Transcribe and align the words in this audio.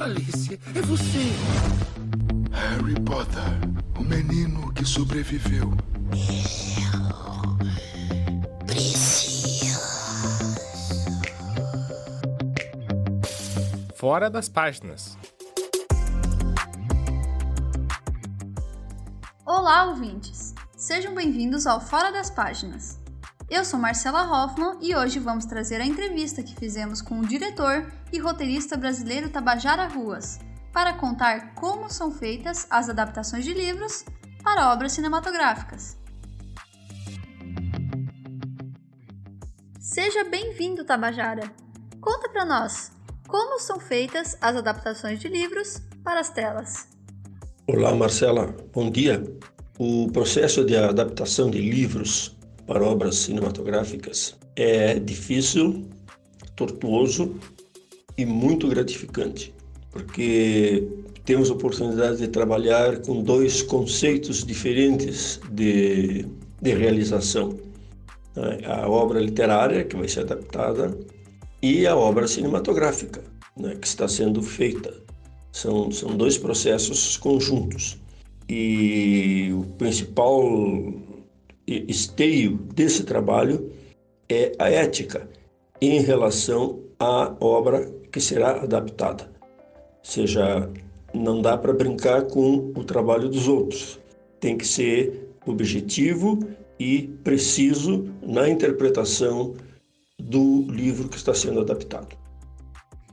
Alice, 0.00 0.58
é 0.74 0.80
você! 0.80 1.18
Harry 2.52 2.98
Potter, 3.02 3.42
o 3.98 4.02
menino 4.02 4.72
que 4.72 4.82
sobreviveu. 4.82 5.70
Eu 8.32 8.66
preciso. 8.66 9.78
Fora 13.94 14.30
das 14.30 14.48
páginas. 14.48 15.18
Olá, 19.44 19.84
ouvintes! 19.84 20.54
Sejam 20.74 21.14
bem-vindos 21.14 21.66
ao 21.66 21.78
Fora 21.78 22.10
das 22.10 22.30
Páginas. 22.30 22.99
Eu 23.50 23.64
sou 23.64 23.80
Marcela 23.80 24.22
Hoffman 24.22 24.78
e 24.80 24.94
hoje 24.94 25.18
vamos 25.18 25.44
trazer 25.44 25.80
a 25.80 25.84
entrevista 25.84 26.40
que 26.40 26.54
fizemos 26.54 27.02
com 27.02 27.18
o 27.18 27.26
diretor 27.26 27.84
e 28.12 28.18
roteirista 28.20 28.76
brasileiro 28.76 29.28
Tabajara 29.28 29.88
Ruas, 29.88 30.38
para 30.72 30.94
contar 30.94 31.52
como 31.56 31.90
são 31.90 32.12
feitas 32.12 32.64
as 32.70 32.88
adaptações 32.88 33.44
de 33.44 33.52
livros 33.52 34.04
para 34.44 34.72
obras 34.72 34.92
cinematográficas. 34.92 35.98
Seja 39.80 40.22
bem-vindo, 40.22 40.84
Tabajara! 40.84 41.52
Conta 42.00 42.28
para 42.28 42.44
nós 42.44 42.92
como 43.26 43.58
são 43.58 43.80
feitas 43.80 44.38
as 44.40 44.54
adaptações 44.54 45.18
de 45.18 45.26
livros 45.26 45.82
para 46.04 46.20
as 46.20 46.30
telas. 46.30 46.86
Olá, 47.66 47.92
Marcela. 47.96 48.54
Bom 48.72 48.88
dia. 48.88 49.24
O 49.76 50.08
processo 50.12 50.64
de 50.64 50.76
adaptação 50.76 51.50
de 51.50 51.60
livros 51.60 52.38
para 52.70 52.84
obras 52.84 53.16
cinematográficas 53.16 54.36
é 54.54 54.94
difícil, 54.94 55.88
tortuoso 56.54 57.34
e 58.16 58.24
muito 58.24 58.68
gratificante, 58.68 59.52
porque 59.90 60.86
temos 61.24 61.50
a 61.50 61.54
oportunidade 61.54 62.18
de 62.18 62.28
trabalhar 62.28 63.00
com 63.00 63.24
dois 63.24 63.60
conceitos 63.60 64.44
diferentes 64.44 65.40
de, 65.50 66.24
de 66.62 66.72
realização. 66.72 67.58
A 68.64 68.88
obra 68.88 69.18
literária, 69.18 69.82
que 69.82 69.96
vai 69.96 70.06
ser 70.06 70.20
adaptada, 70.20 70.96
e 71.60 71.88
a 71.88 71.96
obra 71.96 72.28
cinematográfica, 72.28 73.20
né, 73.56 73.74
que 73.74 73.86
está 73.88 74.06
sendo 74.06 74.40
feita. 74.42 74.94
São, 75.50 75.90
são 75.90 76.16
dois 76.16 76.38
processos 76.38 77.16
conjuntos. 77.16 77.98
E 78.48 79.50
o 79.52 79.64
principal 79.76 81.09
esteio 81.88 82.56
desse 82.56 83.04
trabalho 83.04 83.72
é 84.28 84.52
a 84.58 84.70
ética 84.70 85.28
em 85.80 86.00
relação 86.00 86.80
à 86.98 87.34
obra 87.40 87.90
que 88.12 88.20
será 88.20 88.62
adaptada. 88.62 89.30
Ou 89.74 90.04
seja, 90.04 90.70
não 91.14 91.40
dá 91.40 91.56
para 91.56 91.72
brincar 91.72 92.22
com 92.22 92.72
o 92.76 92.84
trabalho 92.84 93.28
dos 93.28 93.48
outros. 93.48 94.00
Tem 94.38 94.56
que 94.56 94.66
ser 94.66 95.28
objetivo 95.46 96.38
e 96.78 97.08
preciso 97.22 98.08
na 98.22 98.48
interpretação 98.48 99.54
do 100.18 100.62
livro 100.70 101.08
que 101.08 101.16
está 101.16 101.34
sendo 101.34 101.60
adaptado. 101.60 102.16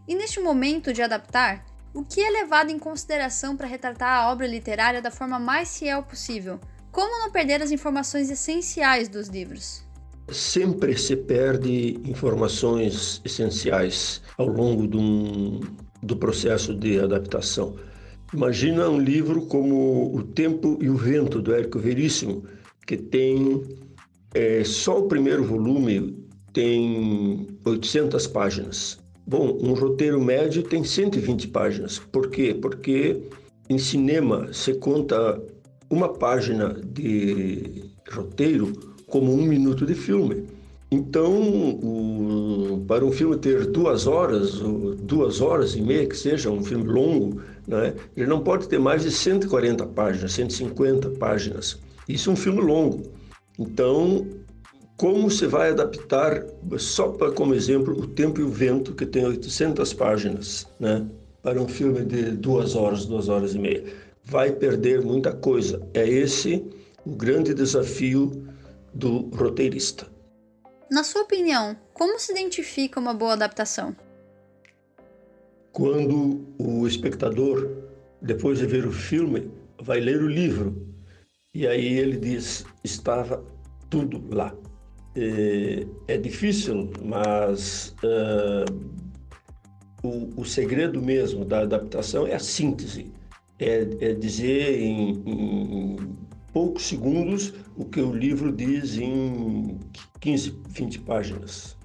E 0.08 0.16
neste 0.16 0.40
momento 0.40 0.94
de 0.94 1.02
adaptar, 1.02 1.66
o 1.94 2.04
que 2.04 2.22
é 2.22 2.30
levado 2.30 2.70
em 2.70 2.80
consideração 2.80 3.58
para 3.58 3.68
retratar 3.68 4.24
a 4.24 4.32
obra 4.32 4.48
literária 4.48 5.02
da 5.02 5.12
forma 5.12 5.38
mais 5.38 5.78
fiel 5.78 6.04
possível? 6.04 6.60
Como 6.98 7.20
não 7.20 7.30
perder 7.30 7.62
as 7.62 7.70
informações 7.70 8.32
essenciais 8.32 9.08
dos 9.08 9.28
livros? 9.28 9.84
Sempre 10.32 10.98
se 10.98 11.16
perde 11.16 11.96
informações 12.04 13.22
essenciais 13.24 14.20
ao 14.36 14.48
longo 14.48 14.88
do, 14.88 15.60
do 16.02 16.18
processo 16.18 16.74
de 16.74 17.00
adaptação. 17.00 17.76
Imagina 18.34 18.90
um 18.90 18.98
livro 19.00 19.46
como 19.46 20.12
O 20.12 20.24
Tempo 20.24 20.80
e 20.82 20.90
o 20.90 20.96
Vento, 20.96 21.40
do 21.40 21.54
Érico 21.54 21.78
Veríssimo, 21.78 22.44
que 22.88 22.98
tem 22.98 23.62
é, 24.34 24.64
só 24.64 24.98
o 24.98 25.08
primeiro 25.08 25.44
volume 25.44 26.18
tem 26.52 27.60
800 27.64 28.26
páginas. 28.26 28.98
Bom, 29.28 29.56
um 29.62 29.74
roteiro 29.76 30.20
médio 30.20 30.64
tem 30.64 30.84
120 30.84 31.50
páginas. 31.50 32.00
Por 32.00 32.32
quê? 32.32 32.58
Porque 32.60 33.22
em 33.70 33.78
cinema 33.78 34.52
se 34.52 34.74
conta 34.74 35.40
uma 35.90 36.10
página 36.10 36.80
de 36.86 37.86
roteiro 38.12 38.74
como 39.08 39.34
um 39.34 39.44
minuto 39.44 39.86
de 39.86 39.96
filme. 39.96 40.46
Então, 40.90 41.34
o, 41.84 42.86
para 42.88 43.04
um 43.04 43.12
filme 43.12 43.36
ter 43.38 43.66
duas 43.66 44.08
horas, 44.08 44.60
duas 45.02 45.42
horas 45.42 45.76
e 45.76 45.82
meia, 45.82 46.08
que 46.08 46.16
seja 46.16 46.50
um 46.50 46.64
filme 46.64 46.86
longo, 46.86 47.42
né, 47.68 47.94
ele 48.16 48.28
não 48.28 48.40
pode 48.40 48.70
ter 48.70 48.80
mais 48.80 49.04
de 49.04 49.12
140 49.12 49.86
páginas, 49.88 50.32
150 50.32 51.10
páginas. 51.12 51.78
Isso 52.08 52.30
é 52.30 52.34
um 52.34 52.38
filme 52.38 52.62
longo. 52.62 53.04
Então, 53.60 54.26
como 54.96 55.30
você 55.30 55.46
vai 55.46 55.72
adaptar, 55.72 56.46
só 56.78 57.10
para, 57.10 57.32
como 57.32 57.54
exemplo, 57.54 57.94
O 57.94 58.08
Tempo 58.08 58.40
e 58.40 58.44
o 58.44 58.50
Vento, 58.50 58.96
que 58.96 59.06
tem 59.06 59.26
800 59.26 59.94
páginas, 59.94 60.68
né, 60.80 61.06
para 61.44 61.62
um 61.62 61.68
filme 61.68 62.06
de 62.06 62.32
duas 62.32 62.76
horas, 62.76 63.06
duas 63.06 63.28
horas 63.28 63.56
e 63.56 63.60
meia? 63.60 63.84
Vai 64.30 64.52
perder 64.52 65.02
muita 65.02 65.34
coisa. 65.34 65.82
É 65.94 66.08
esse 66.08 66.66
o 67.06 67.16
grande 67.16 67.54
desafio 67.54 68.46
do 68.94 69.30
roteirista. 69.30 70.08
Na 70.92 71.04
sua 71.04 71.22
opinião, 71.22 71.78
como 71.94 72.20
se 72.20 72.32
identifica 72.32 73.00
uma 73.00 73.14
boa 73.14 73.34
adaptação? 73.34 73.96
Quando 75.72 76.46
o 76.58 76.86
espectador, 76.88 77.70
depois 78.22 78.60
de 78.60 78.66
ver 78.66 78.86
o 78.86 78.92
filme, 78.92 79.50
vai 79.82 80.00
ler 80.00 80.22
o 80.22 80.28
livro 80.28 80.88
e 81.54 81.66
aí 81.68 81.98
ele 81.98 82.18
diz: 82.18 82.66
estava 82.84 83.44
tudo 83.90 84.24
lá. 84.34 84.54
É, 85.16 86.14
é 86.14 86.18
difícil, 86.18 86.92
mas 87.04 87.96
uh, 88.04 88.66
o, 90.04 90.42
o 90.42 90.46
segredo 90.46 91.02
mesmo 91.02 91.46
da 91.46 91.62
adaptação 91.62 92.28
é 92.28 92.36
a 92.36 92.40
síntese 92.40 93.12
é, 93.60 93.88
é 94.02 94.14
dizer 94.14 94.82
em, 94.82 95.24
em, 95.26 96.18
poucos 96.54 96.88
segundos 96.88 97.54
o 97.76 97.86
que 97.86 98.02
o 98.02 98.14
livro 98.14 98.52
diz 98.52 98.98
em 98.98 99.80
15, 100.20 100.62
20 100.70 101.00
páginas. 101.02 101.78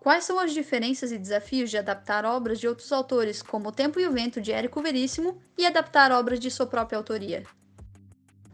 Quais 0.00 0.24
são 0.24 0.38
as 0.38 0.52
diferenças 0.52 1.12
e 1.12 1.18
desafios 1.18 1.70
de 1.70 1.78
adaptar 1.78 2.26
obras 2.26 2.60
de 2.60 2.68
outros 2.68 2.92
autores, 2.92 3.40
como 3.40 3.70
O 3.70 3.72
Tempo 3.72 3.98
e 3.98 4.06
o 4.06 4.12
Vento 4.12 4.40
de 4.40 4.52
Érico 4.52 4.82
Veríssimo, 4.82 5.38
e 5.56 5.64
adaptar 5.64 6.12
obras 6.12 6.38
de 6.38 6.50
sua 6.50 6.66
própria 6.66 6.98
autoria? 6.98 7.42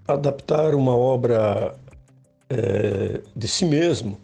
Adaptar 0.06 0.76
uma 0.76 0.96
obra 0.96 1.76
é, 2.48 3.20
de 3.34 3.48
si 3.48 3.64
mesmo 3.64 4.18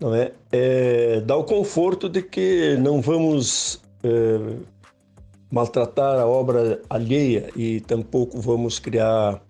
não 0.00 0.14
é, 0.14 0.32
é 0.52 1.20
dá 1.20 1.36
o 1.36 1.44
conforto 1.44 2.08
de 2.08 2.22
que 2.22 2.76
não 2.76 3.00
vamos 3.00 3.80
é, 4.02 4.56
maltratar 5.50 6.18
a 6.18 6.26
obra 6.26 6.80
alheia 6.90 7.50
e 7.56 7.80
tampouco 7.80 8.40
vamos 8.40 8.78
criar 8.78 9.40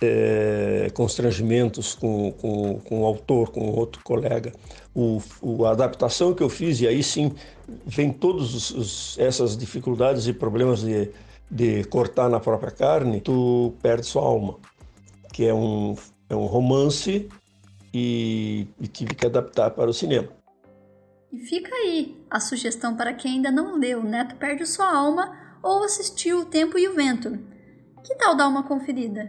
é, 0.00 0.90
constrangimentos 0.94 1.94
com, 1.94 2.32
com, 2.32 2.80
com 2.80 3.02
o 3.02 3.06
autor, 3.06 3.50
com 3.50 3.70
outro 3.70 4.02
colega. 4.02 4.52
O, 4.94 5.22
o, 5.40 5.64
a 5.64 5.70
adaptação 5.70 6.34
que 6.34 6.42
eu 6.42 6.48
fiz, 6.48 6.80
e 6.80 6.86
aí 6.86 7.02
sim 7.02 7.32
vem 7.86 8.12
todas 8.12 9.16
essas 9.18 9.56
dificuldades 9.56 10.26
e 10.26 10.32
problemas 10.32 10.80
de, 10.80 11.10
de 11.50 11.84
cortar 11.84 12.28
na 12.28 12.40
própria 12.40 12.70
carne, 12.70 13.20
tu 13.20 13.74
perde 13.82 14.06
sua 14.06 14.22
alma, 14.22 14.56
que 15.32 15.44
é 15.44 15.54
um, 15.54 15.94
é 16.28 16.36
um 16.36 16.46
romance 16.46 17.28
e, 17.92 18.66
e 18.80 18.86
tive 18.86 19.14
que 19.14 19.26
adaptar 19.26 19.70
para 19.70 19.90
o 19.90 19.94
cinema. 19.94 20.28
E 21.36 21.38
fica 21.38 21.68
aí 21.74 22.16
a 22.30 22.40
sugestão 22.40 22.96
para 22.96 23.12
quem 23.12 23.34
ainda 23.34 23.50
não 23.50 23.76
leu 23.76 24.02
Neto 24.02 24.36
Perde 24.36 24.64
Sua 24.64 24.90
Alma 24.90 25.36
ou 25.62 25.84
assistiu 25.84 26.40
O 26.40 26.44
Tempo 26.46 26.78
e 26.78 26.88
o 26.88 26.94
Vento. 26.94 27.38
Que 28.02 28.14
tal 28.14 28.34
dar 28.34 28.48
uma 28.48 28.62
conferida? 28.62 29.28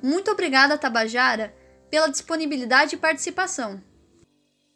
Muito 0.00 0.30
obrigada, 0.30 0.78
Tabajara, 0.78 1.52
pela 1.90 2.06
disponibilidade 2.06 2.94
e 2.94 2.98
participação. 2.98 3.82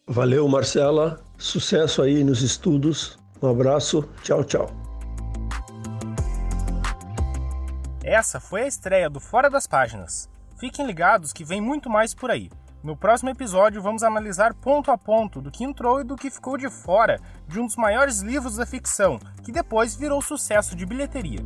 Valeu, 0.04 0.48
Marcela. 0.48 1.22
Sucesso 1.38 2.02
aí 2.02 2.24
nos 2.24 2.42
estudos. 2.42 3.16
Um 3.40 3.50
abraço. 3.50 4.02
Tchau, 4.24 4.42
tchau. 4.42 4.68
Essa 8.02 8.40
foi 8.40 8.62
a 8.62 8.66
estreia 8.66 9.08
do 9.08 9.20
Fora 9.20 9.48
das 9.48 9.68
Páginas. 9.68 10.28
Fiquem 10.58 10.84
ligados 10.84 11.32
que 11.32 11.44
vem 11.44 11.60
muito 11.60 11.88
mais 11.88 12.12
por 12.12 12.32
aí. 12.32 12.50
No 12.82 12.96
próximo 12.96 13.28
episódio, 13.28 13.82
vamos 13.82 14.02
analisar 14.02 14.54
ponto 14.54 14.90
a 14.90 14.96
ponto 14.96 15.42
do 15.42 15.50
que 15.50 15.64
entrou 15.64 16.00
e 16.00 16.04
do 16.04 16.16
que 16.16 16.30
ficou 16.30 16.56
de 16.56 16.70
fora 16.70 17.20
de 17.46 17.60
um 17.60 17.66
dos 17.66 17.76
maiores 17.76 18.20
livros 18.20 18.56
da 18.56 18.64
ficção, 18.64 19.18
que 19.44 19.52
depois 19.52 19.94
virou 19.94 20.22
sucesso 20.22 20.74
de 20.74 20.86
bilheteria. 20.86 21.40